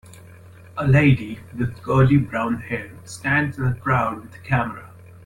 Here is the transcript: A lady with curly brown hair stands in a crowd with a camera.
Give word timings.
A 0.77 0.87
lady 0.87 1.37
with 1.55 1.79
curly 1.83 2.17
brown 2.17 2.59
hair 2.59 2.89
stands 3.05 3.59
in 3.59 3.65
a 3.65 3.75
crowd 3.75 4.23
with 4.23 4.33
a 4.33 4.39
camera. 4.39 4.89